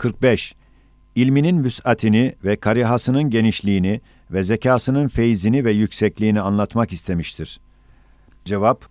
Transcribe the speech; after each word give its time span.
45. 0.00 0.54
İlminin 1.14 1.64
vüs'atini 1.64 2.34
ve 2.44 2.56
karihasının 2.56 3.30
genişliğini 3.30 4.00
ve 4.30 4.42
zekasının 4.42 5.08
feyzini 5.08 5.64
ve 5.64 5.72
yüksekliğini 5.72 6.40
anlatmak 6.40 6.92
istemiştir. 6.92 7.60
Cevap, 8.44 8.84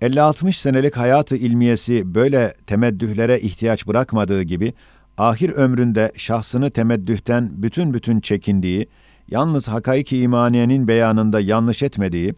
50-60 0.00 0.52
senelik 0.52 0.96
hayatı 0.96 1.36
ilmiyesi 1.36 2.14
böyle 2.14 2.54
temeddühlere 2.66 3.40
ihtiyaç 3.40 3.86
bırakmadığı 3.86 4.42
gibi, 4.42 4.72
ahir 5.18 5.50
ömründe 5.50 6.12
şahsını 6.16 6.70
temeddühten 6.70 7.50
bütün 7.52 7.94
bütün 7.94 8.20
çekindiği, 8.20 8.88
yalnız 9.28 9.68
hakaiki 9.68 10.20
imaniyenin 10.20 10.88
beyanında 10.88 11.40
yanlış 11.40 11.82
etmediği 11.82 12.34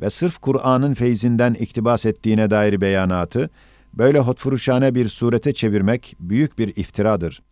ve 0.00 0.10
sırf 0.10 0.38
Kur'an'ın 0.38 0.94
feyzinden 0.94 1.54
iktibas 1.54 2.06
ettiğine 2.06 2.50
dair 2.50 2.80
beyanatı, 2.80 3.50
böyle 3.94 4.18
hotfuruşane 4.18 4.94
bir 4.94 5.08
surete 5.08 5.52
çevirmek 5.52 6.16
büyük 6.20 6.58
bir 6.58 6.68
iftiradır. 6.76 7.42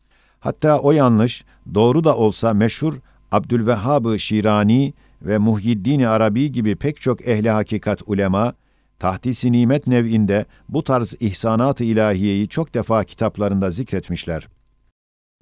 Hatta 0.43 0.79
o 0.79 0.93
yanlış, 0.93 1.45
doğru 1.75 2.05
da 2.05 2.17
olsa 2.17 2.55
meşhur 2.55 2.95
Abdülvehhab-ı 3.33 4.19
Şirani 4.19 4.95
ve 5.23 5.39
Muhyiddin 5.39 6.03
Arabi 6.03 6.53
gibi 6.53 6.77
pek 6.77 7.01
çok 7.01 7.29
ehli 7.29 7.51
hakikat 7.51 8.03
ulema, 8.07 8.55
tahdisi 8.99 9.53
nimet 9.53 9.87
nev'inde 9.87 10.47
bu 10.69 10.85
tarz 10.85 11.15
ihsanat-ı 11.21 11.85
ilahiyeyi 11.85 12.49
çok 12.49 12.75
defa 12.75 13.05
kitaplarında 13.05 13.71
zikretmişler. 13.71 14.49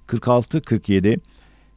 46-47 0.06 1.18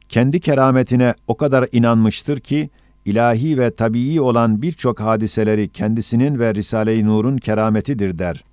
Kendi 0.08 0.40
kerametine 0.40 1.14
o 1.26 1.36
kadar 1.36 1.68
inanmıştır 1.72 2.40
ki, 2.40 2.70
ilahi 3.04 3.58
ve 3.58 3.70
tabii 3.74 4.20
olan 4.20 4.62
birçok 4.62 5.00
hadiseleri 5.00 5.68
kendisinin 5.68 6.38
ve 6.38 6.54
Risale-i 6.54 7.06
Nur'un 7.06 7.36
kerametidir 7.38 8.18
der. 8.18 8.44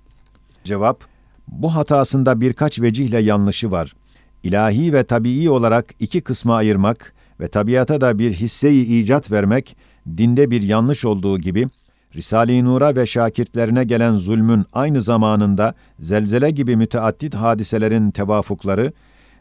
Cevap, 0.64 1.04
bu 1.48 1.74
hatasında 1.74 2.40
birkaç 2.40 2.80
vecihle 2.80 3.18
yanlışı 3.18 3.70
var. 3.70 3.94
İlahi 4.42 4.92
ve 4.92 5.04
tabii 5.04 5.50
olarak 5.50 5.94
iki 6.00 6.20
kısma 6.20 6.56
ayırmak 6.56 7.14
ve 7.40 7.48
tabiata 7.48 8.00
da 8.00 8.18
bir 8.18 8.32
hisseyi 8.32 8.86
icat 8.86 9.30
vermek, 9.30 9.76
dinde 10.16 10.50
bir 10.50 10.62
yanlış 10.62 11.04
olduğu 11.04 11.38
gibi, 11.38 11.68
Risale-i 12.14 12.64
Nur'a 12.64 12.96
ve 12.96 13.06
şakirtlerine 13.06 13.84
gelen 13.84 14.14
zulmün 14.14 14.64
aynı 14.72 15.02
zamanında 15.02 15.74
zelzele 15.98 16.50
gibi 16.50 16.76
müteaddit 16.76 17.34
hadiselerin 17.34 18.10
tevafukları, 18.10 18.92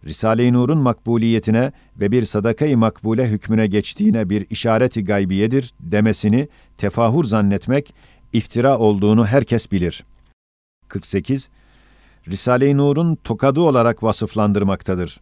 Risale-i 0.05 0.53
Nur'un 0.53 0.77
makbuliyetine 0.77 1.71
ve 1.99 2.11
bir 2.11 2.25
sadakayı 2.25 2.77
makbule 2.77 3.27
hükmüne 3.27 3.67
geçtiğine 3.67 4.29
bir 4.29 4.45
işareti 4.49 5.05
gaybiyedir 5.05 5.73
demesini 5.79 6.47
tefahur 6.77 7.23
zannetmek, 7.23 7.93
iftira 8.33 8.77
olduğunu 8.77 9.25
herkes 9.25 9.71
bilir. 9.71 10.03
48. 10.87 11.49
Risale-i 12.27 12.77
Nur'un 12.77 13.15
tokadı 13.15 13.61
olarak 13.61 14.03
vasıflandırmaktadır. 14.03 15.19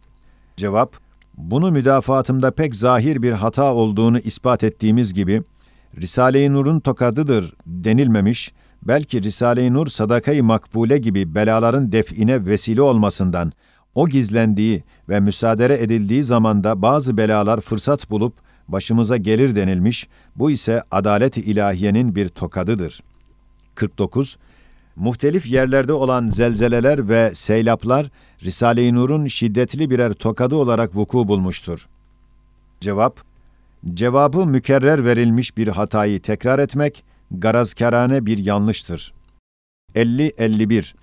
Cevap, 0.56 0.96
bunu 1.36 1.70
müdafaatımda 1.70 2.50
pek 2.50 2.74
zahir 2.74 3.22
bir 3.22 3.32
hata 3.32 3.74
olduğunu 3.74 4.18
ispat 4.18 4.64
ettiğimiz 4.64 5.14
gibi, 5.14 5.42
Risale-i 6.00 6.52
Nur'un 6.52 6.80
tokadıdır 6.80 7.54
denilmemiş, 7.66 8.52
belki 8.82 9.22
Risale-i 9.22 9.72
Nur 9.72 9.86
sadakayı 9.86 10.44
makbule 10.44 10.98
gibi 10.98 11.34
belaların 11.34 11.92
define 11.92 12.46
vesile 12.46 12.82
olmasından, 12.82 13.52
o 13.94 14.08
gizlendiği 14.08 14.82
ve 15.08 15.20
müsaade 15.20 15.82
edildiği 15.82 16.22
zamanda 16.22 16.82
bazı 16.82 17.16
belalar 17.16 17.60
fırsat 17.60 18.10
bulup 18.10 18.34
başımıza 18.68 19.16
gelir 19.16 19.56
denilmiş, 19.56 20.08
bu 20.36 20.50
ise 20.50 20.82
adalet-i 20.90 21.40
ilahiyenin 21.40 22.14
bir 22.14 22.28
tokadıdır. 22.28 23.00
49. 23.74 24.36
Muhtelif 24.96 25.46
yerlerde 25.46 25.92
olan 25.92 26.30
zelzeleler 26.30 27.08
ve 27.08 27.30
seylaplar, 27.34 28.10
Risale-i 28.42 28.94
Nur'un 28.94 29.26
şiddetli 29.26 29.90
birer 29.90 30.12
tokadı 30.12 30.56
olarak 30.56 30.96
vuku 30.96 31.28
bulmuştur. 31.28 31.88
Cevap, 32.80 33.20
cevabı 33.94 34.46
mükerrer 34.46 35.04
verilmiş 35.04 35.56
bir 35.56 35.68
hatayı 35.68 36.22
tekrar 36.22 36.58
etmek, 36.58 37.04
garazkarane 37.30 38.26
bir 38.26 38.38
yanlıştır. 38.38 39.14
50-51 39.94 40.94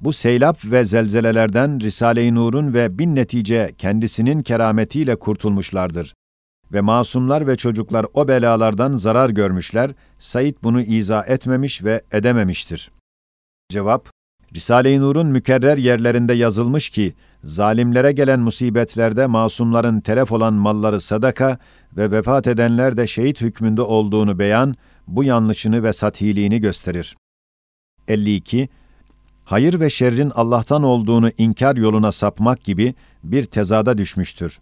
Bu 0.00 0.12
seylap 0.12 0.64
ve 0.64 0.84
zelzelelerden 0.84 1.80
Risale-i 1.80 2.34
Nur'un 2.34 2.74
ve 2.74 2.98
bin 2.98 3.16
netice 3.16 3.74
kendisinin 3.78 4.42
kerametiyle 4.42 5.16
kurtulmuşlardır. 5.16 6.14
Ve 6.72 6.80
masumlar 6.80 7.46
ve 7.46 7.56
çocuklar 7.56 8.06
o 8.14 8.28
belalardan 8.28 8.92
zarar 8.92 9.30
görmüşler, 9.30 9.90
Said 10.18 10.54
bunu 10.62 10.82
izah 10.82 11.28
etmemiş 11.28 11.84
ve 11.84 12.02
edememiştir. 12.12 12.90
Cevap, 13.70 14.08
Risale-i 14.54 15.00
Nur'un 15.00 15.26
mükerrer 15.26 15.78
yerlerinde 15.78 16.32
yazılmış 16.32 16.88
ki, 16.88 17.14
zalimlere 17.44 18.12
gelen 18.12 18.40
musibetlerde 18.40 19.26
masumların 19.26 20.00
telef 20.00 20.32
olan 20.32 20.54
malları 20.54 21.00
sadaka 21.00 21.58
ve 21.96 22.10
vefat 22.10 22.46
edenler 22.46 22.96
de 22.96 23.06
şehit 23.06 23.40
hükmünde 23.40 23.82
olduğunu 23.82 24.38
beyan, 24.38 24.74
bu 25.06 25.24
yanlışını 25.24 25.82
ve 25.82 25.92
sathiliğini 25.92 26.60
gösterir. 26.60 27.16
52. 28.08 28.68
Hayır 29.44 29.80
ve 29.80 29.90
şerrin 29.90 30.32
Allah'tan 30.34 30.82
olduğunu 30.82 31.30
inkar 31.38 31.76
yoluna 31.76 32.12
sapmak 32.12 32.64
gibi 32.64 32.94
bir 33.24 33.44
tezada 33.44 33.98
düşmüştür. 33.98 34.60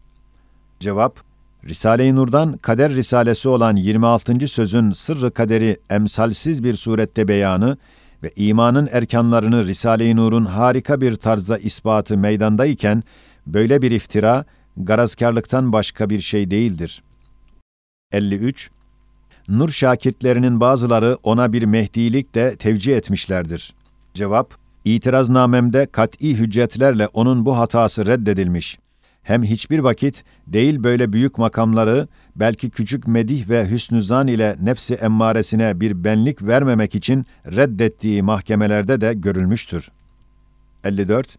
Cevap, 0.80 1.20
Risale-i 1.64 2.16
Nur'dan 2.16 2.56
kader 2.56 2.94
risalesi 2.94 3.48
olan 3.48 3.76
26. 3.76 4.48
sözün 4.48 4.90
sırrı 4.90 5.30
kaderi 5.30 5.76
emsalsiz 5.90 6.64
bir 6.64 6.75
surette 6.75 7.28
beyanı, 7.28 7.78
ve 8.22 8.32
imanın 8.36 8.88
erkanlarını 8.92 9.66
Risale-i 9.66 10.16
Nur'un 10.16 10.44
harika 10.44 11.00
bir 11.00 11.16
tarzda 11.16 11.58
ispatı 11.58 12.18
meydandayken, 12.18 13.02
böyle 13.46 13.82
bir 13.82 13.90
iftira, 13.90 14.44
garazkarlıktan 14.76 15.72
başka 15.72 16.10
bir 16.10 16.20
şey 16.20 16.50
değildir. 16.50 17.02
53. 18.12 18.70
Nur 19.48 19.68
şakirtlerinin 19.68 20.60
bazıları 20.60 21.18
ona 21.22 21.52
bir 21.52 21.62
mehdilik 21.62 22.34
de 22.34 22.56
tevcih 22.56 22.96
etmişlerdir. 22.96 23.74
Cevap, 24.14 24.54
itiraznamemde 24.84 25.86
kat'i 25.86 26.38
hüccetlerle 26.38 27.06
onun 27.06 27.46
bu 27.46 27.58
hatası 27.58 28.06
reddedilmiş. 28.06 28.78
Hem 29.28 29.42
hiçbir 29.42 29.78
vakit 29.78 30.24
değil 30.46 30.82
böyle 30.82 31.12
büyük 31.12 31.38
makamları 31.38 32.08
belki 32.36 32.70
küçük 32.70 33.06
medih 33.06 33.48
ve 33.48 33.70
hüsnü 33.70 34.02
zan 34.02 34.26
ile 34.26 34.56
nefsi 34.60 34.94
emmaresine 34.94 35.80
bir 35.80 36.04
benlik 36.04 36.42
vermemek 36.42 36.94
için 36.94 37.26
reddettiği 37.46 38.22
mahkemelerde 38.22 39.00
de 39.00 39.14
görülmüştür. 39.14 39.90
54. 40.84 41.38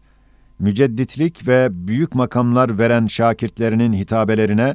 Mücedditlik 0.58 1.48
ve 1.48 1.68
büyük 1.70 2.14
makamlar 2.14 2.78
veren 2.78 3.06
şakirtlerinin 3.06 3.92
hitabelerine 3.92 4.74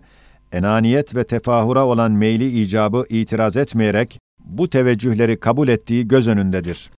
enaniyet 0.51 1.15
ve 1.15 1.23
tefahura 1.23 1.85
olan 1.85 2.11
meyli 2.11 2.61
icabı 2.61 3.05
itiraz 3.09 3.57
etmeyerek 3.57 4.19
bu 4.45 4.69
teveccühleri 4.69 5.39
kabul 5.39 5.67
ettiği 5.67 6.07
göz 6.07 6.27
önündedir. 6.27 6.91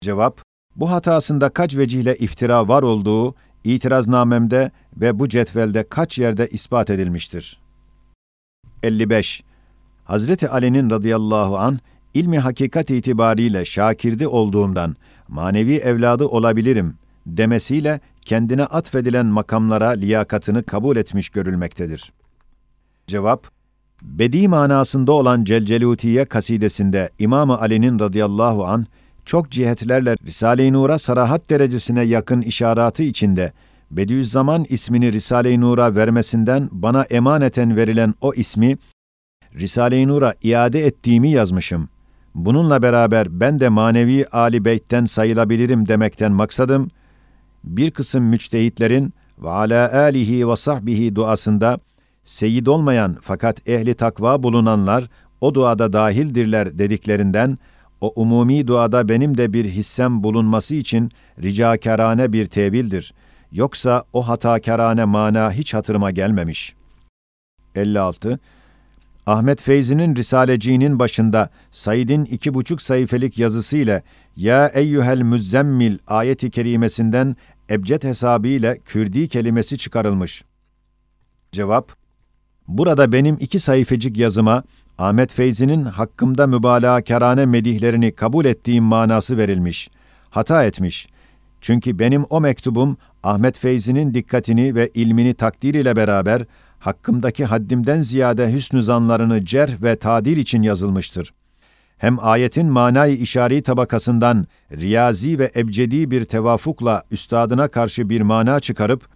Cevap, 0.00 0.42
bu 0.76 0.90
hatasında 0.90 1.48
kaç 1.48 1.76
vecihle 1.76 2.16
iftira 2.16 2.68
var 2.68 2.82
olduğu 2.82 3.34
itiraznamemde 3.74 4.70
ve 4.96 5.18
bu 5.18 5.28
cetvelde 5.28 5.88
kaç 5.88 6.18
yerde 6.18 6.46
ispat 6.46 6.90
edilmiştir. 6.90 7.60
55. 8.82 9.44
Hazreti 10.04 10.48
Ali'nin 10.48 10.90
radıyallahu 10.90 11.58
an 11.58 11.78
ilmi 12.14 12.38
hakikat 12.38 12.90
itibariyle 12.90 13.64
şakirdi 13.64 14.28
olduğundan 14.28 14.96
manevi 15.28 15.74
evladı 15.74 16.26
olabilirim 16.26 16.94
demesiyle 17.26 18.00
kendine 18.22 18.64
atfedilen 18.64 19.26
makamlara 19.26 19.88
liyakatını 19.88 20.62
kabul 20.62 20.96
etmiş 20.96 21.28
görülmektedir. 21.28 22.12
Cevap, 23.06 23.58
Bedi 24.02 24.48
manasında 24.48 25.12
olan 25.12 25.44
Celcelutiye 25.44 26.24
kasidesinde 26.24 27.10
İmam 27.18 27.50
Ali'nin 27.50 27.98
radıyallahu 27.98 28.66
an 28.66 28.86
çok 29.28 29.50
cihetlerle 29.50 30.14
Risale-i 30.26 30.72
Nur'a 30.72 30.98
sarahat 30.98 31.50
derecesine 31.50 32.02
yakın 32.02 32.40
işaratı 32.40 33.02
içinde 33.02 33.52
Bediüzzaman 33.90 34.64
ismini 34.68 35.12
Risale-i 35.12 35.60
Nur'a 35.60 35.94
vermesinden 35.94 36.68
bana 36.72 37.02
emaneten 37.02 37.76
verilen 37.76 38.14
o 38.20 38.34
ismi 38.34 38.76
Risale-i 39.54 40.08
Nur'a 40.08 40.34
iade 40.42 40.86
ettiğimi 40.86 41.30
yazmışım. 41.30 41.88
Bununla 42.34 42.82
beraber 42.82 43.40
ben 43.40 43.58
de 43.58 43.68
manevi 43.68 44.26
Ali 44.32 44.64
Beyt'ten 44.64 45.04
sayılabilirim 45.04 45.88
demekten 45.88 46.32
maksadım, 46.32 46.90
bir 47.64 47.90
kısım 47.90 48.24
müçtehitlerin 48.24 49.12
ve 49.38 49.50
ala 49.50 49.92
alihi 49.92 50.48
ve 50.48 50.56
sahbihi 50.56 51.16
duasında 51.16 51.78
seyid 52.24 52.66
olmayan 52.66 53.16
fakat 53.22 53.68
ehli 53.68 53.94
takva 53.94 54.42
bulunanlar 54.42 55.08
o 55.40 55.54
duada 55.54 55.92
dahildirler 55.92 56.78
dediklerinden 56.78 57.58
o 58.00 58.12
umumi 58.16 58.66
duada 58.66 59.08
benim 59.08 59.36
de 59.36 59.52
bir 59.52 59.64
hissem 59.64 60.22
bulunması 60.22 60.74
için 60.74 61.10
ricakarane 61.42 62.32
bir 62.32 62.46
tevildir. 62.46 63.14
Yoksa 63.52 64.04
o 64.12 64.28
hatakarane 64.28 65.04
mana 65.04 65.52
hiç 65.52 65.74
hatırıma 65.74 66.10
gelmemiş. 66.10 66.74
56. 67.74 68.38
Ahmet 69.26 69.62
Feyzi'nin 69.62 70.16
Risaleciğinin 70.16 70.98
başında 70.98 71.50
Said'in 71.70 72.24
iki 72.24 72.54
buçuk 72.54 72.82
sayfelik 72.82 73.38
yazısı 73.38 73.76
ile 73.76 74.02
Ya 74.36 74.68
eyyühel 74.68 75.22
müzzemmil 75.22 75.98
ayeti 76.06 76.50
kerimesinden 76.50 77.36
ebced 77.70 78.02
hesabı 78.02 78.48
ile 78.48 78.78
Kürdi 78.84 79.28
kelimesi 79.28 79.78
çıkarılmış. 79.78 80.44
Cevap, 81.52 81.92
burada 82.68 83.12
benim 83.12 83.36
iki 83.40 83.60
sayfacık 83.60 84.16
yazıma 84.16 84.62
Ahmet 84.98 85.32
Feyzi'nin 85.32 85.84
hakkımda 85.84 86.46
mübalağa 86.46 87.00
kerane 87.00 87.46
medihlerini 87.46 88.12
kabul 88.12 88.44
ettiğim 88.44 88.84
manası 88.84 89.36
verilmiş. 89.36 89.90
Hata 90.30 90.64
etmiş. 90.64 91.08
Çünkü 91.60 91.98
benim 91.98 92.24
o 92.30 92.40
mektubum 92.40 92.96
Ahmet 93.22 93.58
Feyzi'nin 93.58 94.14
dikkatini 94.14 94.74
ve 94.74 94.88
ilmini 94.88 95.34
takdir 95.34 95.74
ile 95.74 95.96
beraber 95.96 96.42
hakkımdaki 96.78 97.44
haddimden 97.44 98.02
ziyade 98.02 98.52
hüsnü 98.52 98.82
zanlarını 98.82 99.44
cerh 99.44 99.82
ve 99.82 99.96
tadil 99.96 100.36
için 100.36 100.62
yazılmıştır. 100.62 101.32
Hem 101.98 102.16
ayetin 102.20 102.66
manayı 102.66 103.16
işari 103.16 103.62
tabakasından 103.62 104.46
riyazi 104.72 105.38
ve 105.38 105.50
ebcedi 105.56 106.10
bir 106.10 106.24
tevafukla 106.24 107.02
üstadına 107.10 107.68
karşı 107.68 108.08
bir 108.08 108.20
mana 108.20 108.60
çıkarıp, 108.60 109.08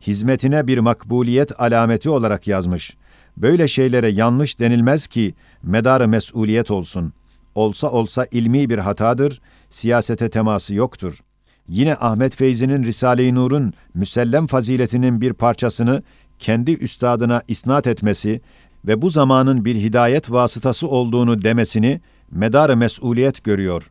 hizmetine 0.00 0.66
bir 0.66 0.78
makbuliyet 0.78 1.60
alameti 1.60 2.10
olarak 2.10 2.46
yazmış. 2.46 2.96
Böyle 3.36 3.68
şeylere 3.68 4.08
yanlış 4.08 4.58
denilmez 4.58 5.06
ki 5.06 5.34
medarı 5.62 6.08
mesuliyet 6.08 6.70
olsun. 6.70 7.12
Olsa 7.54 7.90
olsa 7.90 8.26
ilmi 8.30 8.70
bir 8.70 8.78
hatadır, 8.78 9.40
siyasete 9.70 10.30
teması 10.30 10.74
yoktur. 10.74 11.20
Yine 11.68 11.96
Ahmet 11.96 12.36
Feyzi'nin 12.36 12.84
Risale-i 12.84 13.34
Nur'un 13.34 13.72
müsellem 13.94 14.46
faziletinin 14.46 15.20
bir 15.20 15.32
parçasını 15.32 16.02
kendi 16.38 16.72
üstadına 16.72 17.42
isnat 17.48 17.86
etmesi 17.86 18.40
ve 18.86 19.02
bu 19.02 19.10
zamanın 19.10 19.64
bir 19.64 19.74
hidayet 19.74 20.30
vasıtası 20.30 20.88
olduğunu 20.88 21.44
demesini 21.44 22.00
medarı 22.30 22.76
mesuliyet 22.76 23.44
görüyor. 23.44 23.90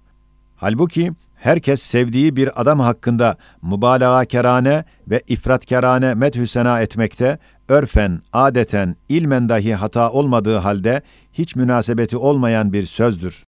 Halbuki 0.56 1.12
herkes 1.40 1.82
sevdiği 1.82 2.36
bir 2.36 2.62
adam 2.62 2.80
hakkında 2.80 3.38
mübalağa 3.62 4.26
kerane 4.26 4.84
ve 5.08 5.22
ifratkerane 5.28 6.14
methü 6.14 6.48
sena 6.48 6.82
etmekte, 6.82 7.40
örfen, 7.68 8.22
adeten, 8.34 8.96
ilmen 9.10 9.50
dahi 9.50 9.76
hata 9.76 10.12
olmadığı 10.12 10.58
halde 10.58 11.02
hiç 11.34 11.56
münasebeti 11.56 12.18
olmayan 12.18 12.74
bir 12.74 12.84
sözdür. 12.84 13.44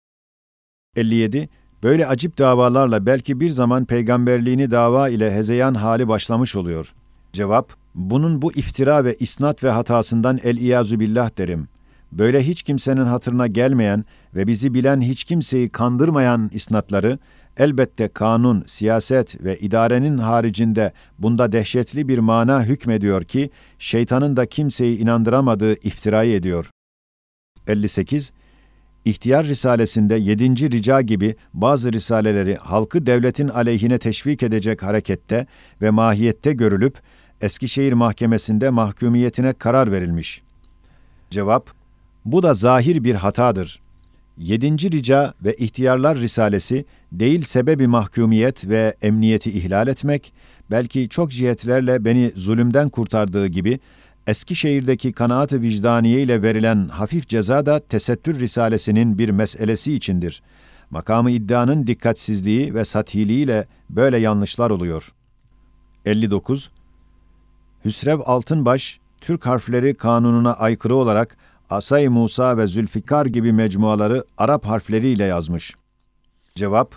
57. 0.97 1.49
Böyle 1.83 2.07
acip 2.07 2.39
davalarla 2.39 3.07
belki 3.07 3.41
bir 3.41 3.51
zaman 3.51 3.85
peygamberliğini 3.85 4.71
dava 4.71 5.09
ile 5.09 5.35
hezeyan 5.35 5.75
hali 5.75 6.09
başlamış 6.09 6.57
oluyor. 6.57 6.95
Cevap, 7.33 7.73
bunun 7.95 8.43
bu 8.43 8.53
iftira 8.53 9.05
ve 9.05 9.15
isnat 9.15 9.65
ve 9.65 9.71
hatasından 9.71 10.39
el-iyazu 10.45 11.01
billah 11.01 11.39
derim. 11.39 11.69
Böyle 12.13 12.47
hiç 12.47 12.63
kimsenin 12.63 13.05
hatırına 13.05 13.47
gelmeyen 13.47 14.05
ve 14.35 14.47
bizi 14.47 14.75
bilen 14.75 15.01
hiç 15.01 15.25
kimseyi 15.25 15.69
kandırmayan 15.69 16.51
isnatları, 16.53 17.19
elbette 17.59 18.09
kanun, 18.09 18.65
siyaset 18.67 19.45
ve 19.45 19.59
idarenin 19.59 20.19
haricinde 20.19 20.93
bunda 21.19 21.53
dehşetli 21.53 22.09
bir 22.09 22.19
mana 22.19 22.65
hükmediyor 22.65 23.25
ki, 23.25 23.51
şeytanın 23.79 24.37
da 24.37 24.47
kimseyi 24.47 24.99
inandıramadığı 24.99 25.73
iftirayı 25.73 26.35
ediyor. 26.35 26.71
58. 27.67 28.33
İhtiyar 29.05 29.47
Risalesinde 29.47 30.15
7. 30.15 30.71
rica 30.71 31.01
gibi 31.01 31.37
bazı 31.55 31.93
risaleleri 31.93 32.57
halkı 32.57 33.07
devletin 33.07 33.49
aleyhine 33.49 33.99
teşvik 33.99 34.43
edecek 34.43 34.83
harekette 34.83 35.47
ve 35.83 35.91
mahiyette 35.91 36.53
görülüp, 36.53 36.99
Eskişehir 37.41 37.93
Mahkemesi'nde 37.93 38.71
mahkumiyetine 38.71 39.53
karar 39.53 39.93
verilmiş. 39.93 40.43
Cevap, 41.31 41.71
bu 42.25 42.43
da 42.43 42.55
zahir 42.55 43.05
bir 43.05 43.15
hatadır. 43.15 43.81
Yedinci 44.39 44.93
rica 44.93 45.35
ve 45.45 45.55
ihtiyarlar 45.55 46.19
risalesi 46.19 46.85
değil 47.13 47.43
sebebi 47.43 47.87
mahkumiyet 47.87 48.69
ve 48.69 48.95
emniyeti 49.03 49.51
ihlal 49.51 49.89
etmek, 49.89 50.33
belki 50.71 51.09
çok 51.09 51.31
cihetlerle 51.31 52.05
beni 52.05 52.33
zulümden 52.37 52.89
kurtardığı 52.89 53.47
gibi 53.47 53.79
Eskişehir'deki 54.27 55.13
kanaat-ı 55.13 55.63
vicdaniye 55.63 56.23
ile 56.23 56.43
verilen 56.43 56.89
hafif 56.89 57.29
ceza 57.29 57.67
da 57.67 57.81
tesettür 57.81 58.41
risalesinin 58.41 59.19
bir 59.19 59.29
meselesi 59.29 59.95
içindir. 59.95 60.43
Makamı 60.91 61.31
iddianın 61.31 61.87
dikkatsizliği 61.87 62.75
ve 62.75 62.85
satiliğiyle 62.85 63.67
böyle 63.91 64.19
yanlışlar 64.19 64.71
oluyor. 64.71 65.13
59. 66.05 66.71
Hüsrev 67.85 68.21
Altınbaş, 68.25 69.01
Türk 69.21 69.47
harfleri 69.47 69.95
kanununa 69.95 70.53
aykırı 70.53 70.97
olarak 70.97 71.37
Asay 71.71 72.09
Musa 72.09 72.57
ve 72.57 72.67
Zülfikar 72.67 73.27
gibi 73.27 73.53
mecmuaları 73.53 74.25
Arap 74.39 74.67
harfleriyle 74.67 75.25
yazmış. 75.25 75.75
Cevap, 76.55 76.95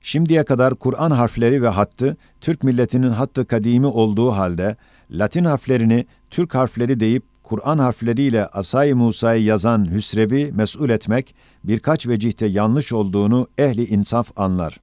şimdiye 0.00 0.44
kadar 0.44 0.74
Kur'an 0.74 1.10
harfleri 1.10 1.62
ve 1.62 1.68
hattı 1.68 2.16
Türk 2.40 2.62
milletinin 2.62 3.10
hattı 3.10 3.46
kadimi 3.46 3.86
olduğu 3.86 4.32
halde 4.32 4.76
Latin 5.10 5.44
harflerini 5.44 6.06
Türk 6.30 6.54
harfleri 6.54 7.00
deyip 7.00 7.22
Kur'an 7.42 7.78
harfleriyle 7.78 8.46
Asay 8.46 8.92
Musa'yı 8.92 9.44
yazan 9.44 9.90
Hüsrev'i 9.90 10.52
mesul 10.52 10.90
etmek 10.90 11.34
birkaç 11.64 12.06
vecihte 12.06 12.46
yanlış 12.46 12.92
olduğunu 12.92 13.46
ehli 13.58 13.84
insaf 13.84 14.30
anlar. 14.36 14.80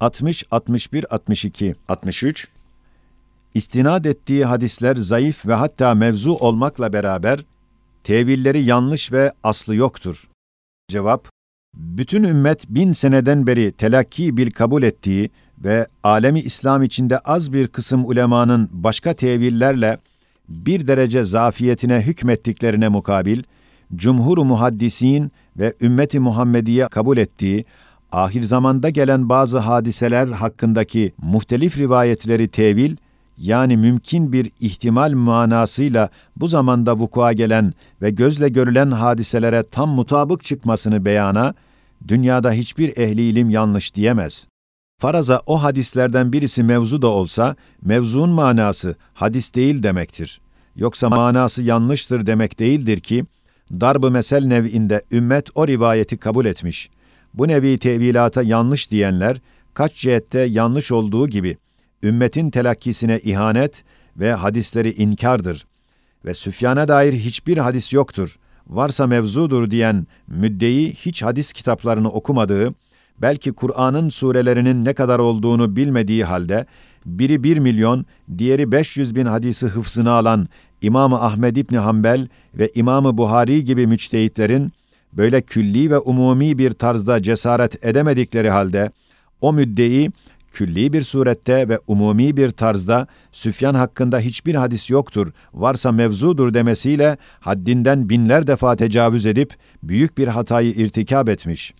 60, 0.00 0.44
61, 0.50 1.14
62, 1.14 1.74
63 1.88 2.48
İstinad 3.54 4.04
ettiği 4.04 4.44
hadisler 4.44 4.96
zayıf 4.96 5.46
ve 5.46 5.54
hatta 5.54 5.94
mevzu 5.94 6.32
olmakla 6.32 6.92
beraber 6.92 7.44
tevilleri 8.04 8.62
yanlış 8.62 9.12
ve 9.12 9.32
aslı 9.42 9.74
yoktur. 9.74 10.28
Cevap, 10.88 11.28
bütün 11.74 12.24
ümmet 12.24 12.68
bin 12.68 12.92
seneden 12.92 13.46
beri 13.46 13.72
telakki 13.72 14.36
bil 14.36 14.50
kabul 14.50 14.82
ettiği 14.82 15.30
ve 15.58 15.86
alemi 16.02 16.40
İslam 16.40 16.82
içinde 16.82 17.18
az 17.18 17.52
bir 17.52 17.68
kısım 17.68 18.04
ulemanın 18.04 18.68
başka 18.72 19.12
tevillerle 19.12 19.98
bir 20.48 20.86
derece 20.86 21.24
zafiyetine 21.24 22.00
hükmettiklerine 22.00 22.88
mukabil, 22.88 23.42
cumhur 23.94 24.38
muhaddisin 24.38 25.32
ve 25.56 25.74
ümmeti 25.80 26.20
Muhammediye 26.20 26.88
kabul 26.88 27.16
ettiği, 27.16 27.64
ahir 28.12 28.42
zamanda 28.42 28.90
gelen 28.90 29.28
bazı 29.28 29.58
hadiseler 29.58 30.26
hakkındaki 30.26 31.12
muhtelif 31.18 31.78
rivayetleri 31.78 32.48
tevil, 32.48 32.96
yani 33.40 33.76
mümkün 33.76 34.32
bir 34.32 34.50
ihtimal 34.60 35.12
manasıyla 35.12 36.08
bu 36.36 36.48
zamanda 36.48 36.96
vukua 36.96 37.32
gelen 37.32 37.74
ve 38.02 38.10
gözle 38.10 38.48
görülen 38.48 38.90
hadiselere 38.90 39.62
tam 39.62 39.90
mutabık 39.90 40.44
çıkmasını 40.44 41.04
beyana, 41.04 41.54
dünyada 42.08 42.52
hiçbir 42.52 42.96
ehli 42.96 43.22
ilim 43.22 43.50
yanlış 43.50 43.94
diyemez. 43.94 44.46
Faraza 44.98 45.42
o 45.46 45.62
hadislerden 45.62 46.32
birisi 46.32 46.62
mevzu 46.62 47.02
da 47.02 47.06
olsa, 47.06 47.56
mevzuun 47.82 48.30
manası 48.30 48.94
hadis 49.14 49.54
değil 49.54 49.82
demektir. 49.82 50.40
Yoksa 50.76 51.08
manası 51.08 51.62
yanlıştır 51.62 52.26
demek 52.26 52.58
değildir 52.58 53.00
ki, 53.00 53.24
darb-ı 53.72 54.10
mesel 54.10 54.44
nev'inde 54.44 55.02
ümmet 55.12 55.48
o 55.54 55.66
rivayeti 55.68 56.16
kabul 56.16 56.44
etmiş. 56.44 56.90
Bu 57.34 57.48
nevi 57.48 57.78
tevilata 57.78 58.42
yanlış 58.42 58.90
diyenler, 58.90 59.36
kaç 59.74 59.94
cihette 59.94 60.40
yanlış 60.40 60.92
olduğu 60.92 61.28
gibi, 61.28 61.56
ümmetin 62.02 62.50
telakkisine 62.50 63.18
ihanet 63.18 63.84
ve 64.16 64.32
hadisleri 64.32 64.90
inkardır. 64.90 65.66
Ve 66.24 66.34
Süfyan'a 66.34 66.88
dair 66.88 67.12
hiçbir 67.12 67.58
hadis 67.58 67.92
yoktur. 67.92 68.36
Varsa 68.66 69.06
mevzudur 69.06 69.70
diyen 69.70 70.06
müddeyi 70.26 70.92
hiç 70.92 71.22
hadis 71.22 71.52
kitaplarını 71.52 72.10
okumadığı, 72.10 72.74
belki 73.18 73.52
Kur'an'ın 73.52 74.08
surelerinin 74.08 74.84
ne 74.84 74.92
kadar 74.92 75.18
olduğunu 75.18 75.76
bilmediği 75.76 76.24
halde, 76.24 76.66
biri 77.06 77.44
bir 77.44 77.58
milyon, 77.58 78.06
diğeri 78.38 78.72
500 78.72 79.14
bin 79.14 79.26
hadisi 79.26 79.66
hıfzına 79.66 80.12
alan 80.12 80.48
İmam-ı 80.82 81.20
Ahmed 81.22 81.56
İbni 81.56 81.78
Hanbel 81.78 82.28
ve 82.54 82.70
İmam-ı 82.74 83.18
Buhari 83.18 83.64
gibi 83.64 83.86
müçtehitlerin, 83.86 84.72
böyle 85.12 85.40
külli 85.40 85.90
ve 85.90 85.98
umumi 85.98 86.58
bir 86.58 86.72
tarzda 86.72 87.22
cesaret 87.22 87.84
edemedikleri 87.84 88.50
halde, 88.50 88.90
o 89.40 89.52
müddeyi 89.52 90.10
külli 90.50 90.92
bir 90.92 91.02
surette 91.02 91.68
ve 91.68 91.78
umumi 91.86 92.36
bir 92.36 92.50
tarzda 92.50 93.06
Süfyan 93.32 93.74
hakkında 93.74 94.18
hiçbir 94.18 94.54
hadis 94.54 94.90
yoktur, 94.90 95.32
varsa 95.54 95.92
mevzudur 95.92 96.54
demesiyle 96.54 97.16
haddinden 97.40 98.08
binler 98.08 98.46
defa 98.46 98.76
tecavüz 98.76 99.26
edip 99.26 99.54
büyük 99.82 100.18
bir 100.18 100.28
hatayı 100.28 100.70
irtikab 100.70 101.28
etmiş. 101.28 101.74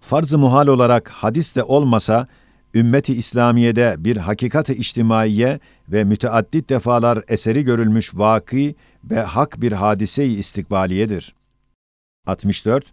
Farz-ı 0.00 0.38
muhal 0.38 0.66
olarak 0.66 1.08
hadis 1.08 1.56
de 1.56 1.62
olmasa, 1.62 2.26
ümmeti 2.74 3.14
İslamiye'de 3.14 3.94
bir 3.98 4.16
hakikat-ı 4.16 4.72
içtimaiye 4.72 5.60
ve 5.88 6.04
müteaddit 6.04 6.70
defalar 6.70 7.22
eseri 7.28 7.64
görülmüş 7.64 8.14
vaki 8.14 8.74
ve 9.04 9.20
hak 9.20 9.60
bir 9.60 9.72
hadise-i 9.72 10.38
istikbaliyedir. 10.38 11.34
64 12.26 12.84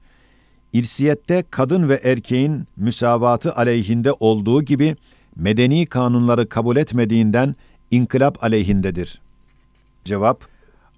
irsiyette 0.75 1.43
kadın 1.51 1.89
ve 1.89 1.99
erkeğin 2.03 2.67
müsavatı 2.77 3.55
aleyhinde 3.55 4.11
olduğu 4.11 4.61
gibi 4.61 4.95
medeni 5.35 5.85
kanunları 5.85 6.49
kabul 6.49 6.77
etmediğinden 6.77 7.55
inkılap 7.91 8.43
aleyhindedir. 8.43 9.21
Cevap 10.05 10.45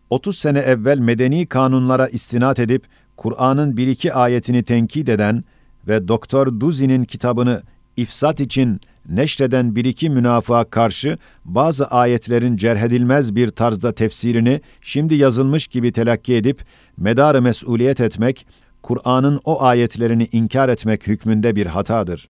30 0.09 0.37
sene 0.37 0.59
evvel 0.59 0.99
medeni 0.99 1.45
kanunlara 1.45 2.07
istinat 2.07 2.59
edip 2.59 2.83
Kur'an'ın 3.17 3.77
bir 3.77 3.87
iki 3.87 4.13
ayetini 4.13 4.63
tenkit 4.63 5.09
eden 5.09 5.43
ve 5.87 6.07
Doktor 6.07 6.59
Duzi'nin 6.59 7.03
kitabını 7.03 7.61
ifsat 7.97 8.39
için 8.39 8.81
neşreden 9.09 9.75
bir 9.75 9.85
iki 9.85 10.09
münafığa 10.09 10.63
karşı 10.63 11.17
bazı 11.45 11.87
ayetlerin 11.87 12.57
cerhedilmez 12.57 13.35
bir 13.35 13.49
tarzda 13.49 13.91
tefsirini 13.91 14.61
şimdi 14.81 15.15
yazılmış 15.15 15.67
gibi 15.67 15.91
telakki 15.91 16.35
edip 16.35 16.65
medarı 16.97 17.41
mesuliyet 17.41 18.01
etmek, 18.01 18.45
Kur'an'ın 18.87 19.39
o 19.45 19.61
ayetlerini 19.61 20.27
inkar 20.31 20.69
etmek 20.69 21.07
hükmünde 21.07 21.55
bir 21.55 21.65
hatadır. 21.65 22.29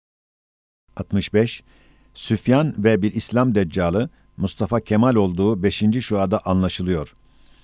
65. 0.97 1.63
Süfyan 2.15 2.75
ve 2.79 3.03
bir 3.03 3.13
İslam 3.13 3.55
deccalı 3.55 4.11
Mustafa 4.37 4.81
Kemal 4.81 5.15
olduğu 5.15 5.63
5. 5.63 5.85
şuada 6.01 6.39
anlaşılıyor. 6.45 7.15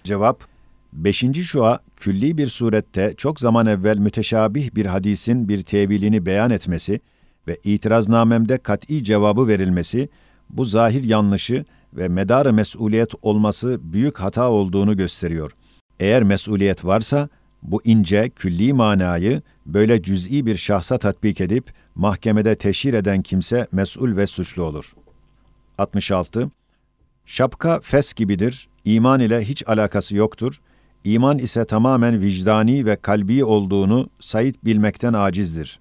Cevap, 0.02 0.44
5. 0.92 1.24
şua 1.42 1.80
külli 1.96 2.38
bir 2.38 2.46
surette 2.46 3.14
çok 3.16 3.40
zaman 3.40 3.66
evvel 3.66 3.98
müteşabih 3.98 4.74
bir 4.74 4.86
hadisin 4.86 5.48
bir 5.48 5.62
tevilini 5.62 6.26
beyan 6.26 6.50
etmesi 6.50 7.00
ve 7.48 7.56
itiraznamemde 7.64 8.58
kat'i 8.58 9.04
cevabı 9.04 9.48
verilmesi, 9.48 10.08
bu 10.50 10.64
zahir 10.64 11.04
yanlışı 11.04 11.64
ve 11.92 12.08
medarı 12.08 12.52
mesuliyet 12.52 13.10
olması 13.22 13.78
büyük 13.82 14.20
hata 14.20 14.50
olduğunu 14.50 14.96
gösteriyor. 14.96 15.52
Eğer 15.98 16.22
mesuliyet 16.22 16.84
varsa, 16.84 17.28
bu 17.64 17.80
ince, 17.84 18.30
külli 18.30 18.72
manayı 18.72 19.42
böyle 19.66 20.02
cüz'i 20.02 20.46
bir 20.46 20.56
şahsa 20.56 20.98
tatbik 20.98 21.40
edip 21.40 21.72
mahkemede 21.94 22.54
teşhir 22.54 22.94
eden 22.94 23.22
kimse 23.22 23.66
mesul 23.72 24.16
ve 24.16 24.26
suçlu 24.26 24.62
olur. 24.62 24.94
66. 25.78 26.50
Şapka 27.26 27.80
fes 27.80 28.12
gibidir, 28.14 28.68
iman 28.84 29.20
ile 29.20 29.44
hiç 29.44 29.68
alakası 29.68 30.16
yoktur. 30.16 30.60
İman 31.04 31.38
ise 31.38 31.64
tamamen 31.64 32.20
vicdani 32.20 32.86
ve 32.86 32.96
kalbi 32.96 33.44
olduğunu 33.44 34.10
Said 34.20 34.54
bilmekten 34.64 35.12
acizdir. 35.12 35.80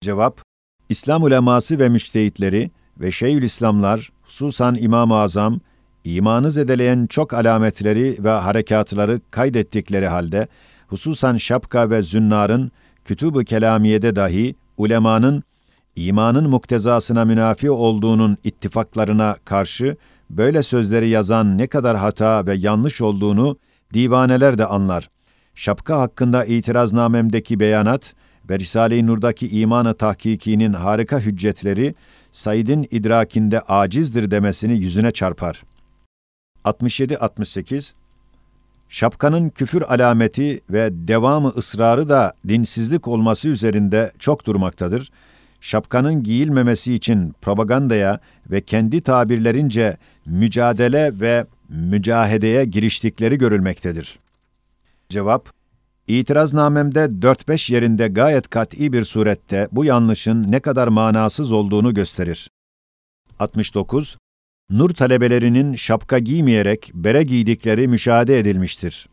Cevap, 0.00 0.42
İslam 0.88 1.22
uleması 1.22 1.78
ve 1.78 1.88
müştehitleri 1.88 2.70
ve 3.00 3.10
Şeyhülislamlar, 3.10 4.12
hususan 4.22 4.76
İmam-ı 4.80 5.14
Azam, 5.14 5.60
imanı 6.04 6.50
zedeleyen 6.50 7.06
çok 7.06 7.34
alametleri 7.34 8.16
ve 8.24 8.30
harekatları 8.30 9.20
kaydettikleri 9.30 10.06
halde, 10.06 10.48
hususan 10.86 11.36
şapka 11.36 11.90
ve 11.90 12.02
zünnarın, 12.02 12.72
kütüb-ü 13.04 13.44
kelamiyede 13.44 14.16
dahi 14.16 14.54
ulemanın 14.76 15.42
imanın 15.96 16.50
muktezasına 16.50 17.24
münafi 17.24 17.70
olduğunun 17.70 18.36
ittifaklarına 18.44 19.36
karşı 19.44 19.96
böyle 20.30 20.62
sözleri 20.62 21.08
yazan 21.08 21.58
ne 21.58 21.66
kadar 21.66 21.96
hata 21.96 22.46
ve 22.46 22.54
yanlış 22.54 23.00
olduğunu 23.00 23.56
divaneler 23.94 24.58
de 24.58 24.66
anlar. 24.66 25.10
Şapka 25.54 25.98
hakkında 25.98 26.44
itiraznamemdeki 26.44 27.60
beyanat 27.60 28.14
ve 28.50 28.58
Risale-i 28.58 29.06
Nur'daki 29.06 29.60
imanı 29.60 29.94
tahkikinin 29.94 30.72
harika 30.72 31.20
hüccetleri 31.20 31.94
Said'in 32.32 32.86
idrakinde 32.90 33.60
acizdir 33.60 34.30
demesini 34.30 34.76
yüzüne 34.76 35.10
çarpar. 35.10 35.62
67-68 36.64 37.92
Şapkanın 38.88 39.48
küfür 39.48 39.82
alameti 39.82 40.60
ve 40.70 40.88
devamı 40.92 41.48
ısrarı 41.48 42.08
da 42.08 42.32
dinsizlik 42.48 43.08
olması 43.08 43.48
üzerinde 43.48 44.12
çok 44.18 44.46
durmaktadır. 44.46 45.10
Şapkanın 45.60 46.22
giyilmemesi 46.22 46.94
için 46.94 47.34
propagandaya 47.42 48.20
ve 48.50 48.60
kendi 48.60 49.00
tabirlerince 49.00 49.96
mücadele 50.26 51.20
ve 51.20 51.46
mücahedeye 51.68 52.64
giriştikleri 52.64 53.38
görülmektedir. 53.38 54.18
Cevap, 55.08 55.50
İtiraznamemde 56.08 56.98
4-5 56.98 57.72
yerinde 57.72 58.08
gayet 58.08 58.48
kat'i 58.48 58.92
bir 58.92 59.04
surette 59.04 59.68
bu 59.72 59.84
yanlışın 59.84 60.52
ne 60.52 60.60
kadar 60.60 60.88
manasız 60.88 61.52
olduğunu 61.52 61.94
gösterir. 61.94 62.50
69. 63.38 64.16
Nur 64.70 64.90
talebelerinin 64.90 65.74
şapka 65.74 66.18
giymeyerek 66.18 66.90
bere 66.94 67.22
giydikleri 67.22 67.88
müşahede 67.88 68.38
edilmiştir. 68.38 69.08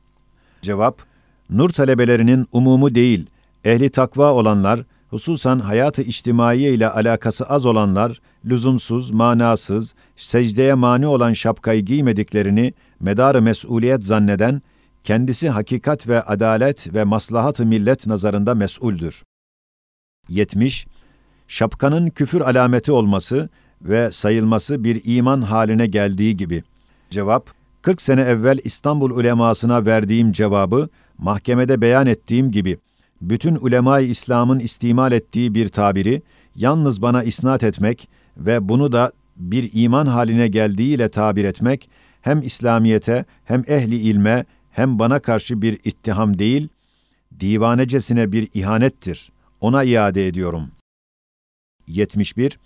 Cevap, 0.62 1.02
Nur 1.50 1.70
talebelerinin 1.70 2.48
umumu 2.52 2.96
değil, 2.96 3.26
ehli 3.66 3.90
takva 3.90 4.34
olanlar, 4.34 4.84
hususan 5.10 5.60
hayatı 5.60 6.02
içtimaiye 6.02 6.74
ile 6.74 6.90
alakası 6.90 7.46
az 7.46 7.66
olanlar, 7.66 8.22
lüzumsuz, 8.46 9.12
manasız, 9.12 9.96
secdeye 10.16 10.74
mani 10.74 11.08
olan 11.08 11.34
şapkayı 11.34 11.82
giymediklerini 11.82 12.74
medarı 13.00 13.42
mesuliyet 13.42 14.04
zanneden, 14.04 14.62
kendisi 15.04 15.50
hakikat 15.50 16.08
ve 16.08 16.22
adalet 16.22 16.94
ve 16.94 17.04
maslahat-ı 17.04 17.66
millet 17.66 18.08
nazarında 18.08 18.56
mesuldür. 18.56 19.24
70. 20.30 20.88
Şapkanın 21.48 22.10
küfür 22.10 22.42
alameti 22.42 22.92
olması 22.92 23.50
ve 23.84 24.12
sayılması 24.12 24.84
bir 24.84 25.02
iman 25.06 25.42
haline 25.42 25.88
geldiği 25.88 26.38
gibi. 26.38 26.64
Cevap, 27.10 27.50
40 27.82 28.02
sene 28.02 28.22
evvel 28.22 28.60
İstanbul 28.64 29.10
ulemasına 29.10 29.86
verdiğim 29.86 30.32
cevabı 30.32 30.90
mahkemede 31.18 31.82
beyan 31.82 32.08
ettiğim 32.08 32.52
gibi 32.52 32.78
bütün 33.22 33.56
ulema-i 33.56 34.06
İslam'ın 34.06 34.60
istimal 34.60 35.12
ettiği 35.12 35.56
bir 35.56 35.68
tabiri 35.68 36.22
yalnız 36.56 37.02
bana 37.02 37.24
isnat 37.24 37.64
etmek 37.64 38.10
ve 38.38 38.70
bunu 38.70 38.92
da 38.92 39.12
bir 39.38 39.70
iman 39.74 40.06
haline 40.06 40.48
geldiğiyle 40.48 41.10
tabir 41.10 41.46
etmek 41.46 41.90
hem 42.22 42.42
İslamiyete 42.42 43.26
hem 43.46 43.64
ehli 43.68 43.96
ilme 43.96 44.46
hem 44.72 45.00
bana 45.00 45.20
karşı 45.20 45.62
bir 45.62 45.74
ittiham 45.74 46.40
değil, 46.40 46.68
divanecesine 47.40 48.32
bir 48.32 48.48
ihanettir. 48.54 49.32
Ona 49.62 49.84
iade 49.84 50.28
ediyorum. 50.28 50.72
71. 51.88 52.60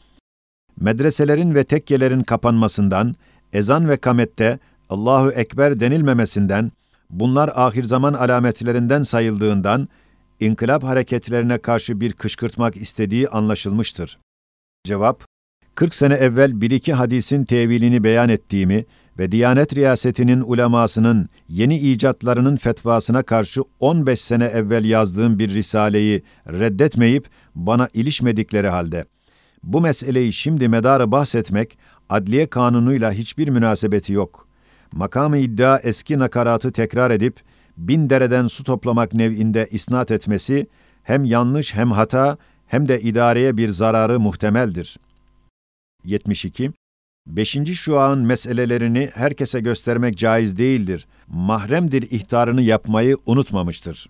Medreselerin 0.79 1.55
ve 1.55 1.63
tekkelerin 1.63 2.23
kapanmasından, 2.23 3.15
ezan 3.53 3.89
ve 3.89 3.97
kamette 3.97 4.59
Allahu 4.89 5.31
Ekber 5.31 5.79
denilmemesinden, 5.79 6.71
bunlar 7.09 7.51
ahir 7.55 7.83
zaman 7.83 8.13
alametlerinden 8.13 9.01
sayıldığından, 9.01 9.87
inkılap 10.39 10.83
hareketlerine 10.83 11.57
karşı 11.57 12.01
bir 12.01 12.13
kışkırtmak 12.13 12.75
istediği 12.77 13.27
anlaşılmıştır. 13.29 14.19
Cevap, 14.83 15.23
40 15.75 15.95
sene 15.95 16.13
evvel 16.13 16.61
bir 16.61 16.71
iki 16.71 16.93
hadisin 16.93 17.45
tevilini 17.45 18.03
beyan 18.03 18.29
ettiğimi 18.29 18.85
ve 19.19 19.31
Diyanet 19.31 19.75
Riyasetinin 19.75 20.41
ulemasının 20.41 21.29
yeni 21.49 21.77
icatlarının 21.77 22.57
fetvasına 22.57 23.23
karşı 23.23 23.61
15 23.79 24.21
sene 24.21 24.45
evvel 24.45 24.85
yazdığım 24.85 25.39
bir 25.39 25.49
risaleyi 25.49 26.23
reddetmeyip 26.47 27.29
bana 27.55 27.89
ilişmedikleri 27.93 28.67
halde, 28.67 29.05
bu 29.65 29.81
meseleyi 29.81 30.33
şimdi 30.33 30.69
medarı 30.69 31.11
bahsetmek, 31.11 31.77
adliye 32.09 32.47
kanunuyla 32.47 33.11
hiçbir 33.11 33.47
münasebeti 33.47 34.13
yok. 34.13 34.47
Makamı 34.91 35.37
iddia 35.37 35.79
eski 35.79 36.19
nakaratı 36.19 36.71
tekrar 36.71 37.11
edip, 37.11 37.41
bin 37.77 38.09
dereden 38.09 38.47
su 38.47 38.63
toplamak 38.63 39.13
nev'inde 39.13 39.67
isnat 39.71 40.11
etmesi, 40.11 40.67
hem 41.03 41.25
yanlış 41.25 41.75
hem 41.75 41.91
hata, 41.91 42.37
hem 42.67 42.87
de 42.87 43.01
idareye 43.01 43.57
bir 43.57 43.69
zararı 43.69 44.19
muhtemeldir. 44.19 44.97
72. 46.03 46.71
Beşinci 47.27 47.75
şuağın 47.75 48.19
meselelerini 48.19 49.09
herkese 49.13 49.59
göstermek 49.59 50.17
caiz 50.17 50.57
değildir. 50.57 51.07
Mahremdir 51.27 52.11
ihtarını 52.11 52.61
yapmayı 52.61 53.17
unutmamıştır. 53.25 54.09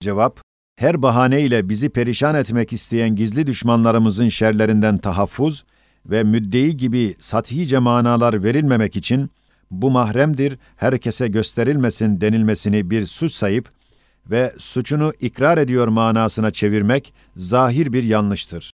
Cevap, 0.00 0.40
her 0.80 1.02
bahaneyle 1.02 1.68
bizi 1.68 1.88
perişan 1.88 2.34
etmek 2.34 2.72
isteyen 2.72 3.16
gizli 3.16 3.46
düşmanlarımızın 3.46 4.28
şerlerinden 4.28 4.98
tahaffuz 4.98 5.64
ve 6.06 6.22
müddei 6.22 6.76
gibi 6.76 7.14
sathice 7.18 7.78
manalar 7.78 8.44
verilmemek 8.44 8.96
için 8.96 9.30
bu 9.70 9.90
mahremdir, 9.90 10.58
herkese 10.76 11.28
gösterilmesin 11.28 12.20
denilmesini 12.20 12.90
bir 12.90 13.06
suç 13.06 13.32
sayıp 13.32 13.70
ve 14.30 14.52
suçunu 14.58 15.12
ikrar 15.20 15.58
ediyor 15.58 15.88
manasına 15.88 16.50
çevirmek 16.50 17.14
zahir 17.36 17.92
bir 17.92 18.02
yanlıştır. 18.02 18.70